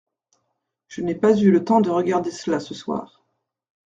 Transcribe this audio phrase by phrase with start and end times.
[0.87, 3.23] Je n’ai pas eu le temps de regarder cela ce soir.